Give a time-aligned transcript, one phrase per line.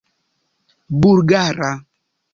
[1.01, 1.71] bulgara